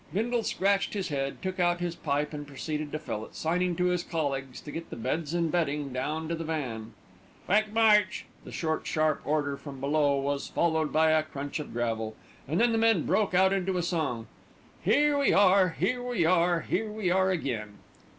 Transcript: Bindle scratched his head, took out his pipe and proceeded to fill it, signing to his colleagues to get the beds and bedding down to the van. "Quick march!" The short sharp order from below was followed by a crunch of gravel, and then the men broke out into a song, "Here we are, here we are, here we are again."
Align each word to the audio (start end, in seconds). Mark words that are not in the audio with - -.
Bindle 0.11 0.41
scratched 0.41 0.95
his 0.95 1.09
head, 1.09 1.43
took 1.43 1.59
out 1.59 1.79
his 1.79 1.95
pipe 1.95 2.33
and 2.33 2.47
proceeded 2.47 2.91
to 2.91 2.97
fill 2.97 3.23
it, 3.23 3.35
signing 3.35 3.75
to 3.75 3.85
his 3.85 4.01
colleagues 4.01 4.59
to 4.61 4.71
get 4.71 4.89
the 4.89 4.95
beds 4.95 5.31
and 5.35 5.51
bedding 5.51 5.93
down 5.93 6.27
to 6.27 6.33
the 6.33 6.43
van. 6.43 6.93
"Quick 7.45 7.71
march!" 7.71 8.25
The 8.43 8.51
short 8.51 8.87
sharp 8.87 9.21
order 9.23 9.55
from 9.57 9.79
below 9.79 10.17
was 10.19 10.47
followed 10.47 10.91
by 10.91 11.11
a 11.11 11.21
crunch 11.21 11.59
of 11.59 11.71
gravel, 11.71 12.15
and 12.47 12.59
then 12.59 12.71
the 12.71 12.79
men 12.79 13.05
broke 13.05 13.35
out 13.35 13.53
into 13.53 13.77
a 13.77 13.83
song, 13.83 14.25
"Here 14.83 15.19
we 15.19 15.33
are, 15.33 15.69
here 15.69 16.01
we 16.01 16.25
are, 16.25 16.61
here 16.61 16.91
we 16.91 17.11
are 17.11 17.29
again." 17.29 17.77